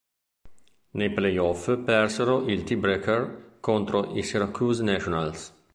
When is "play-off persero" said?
1.11-2.47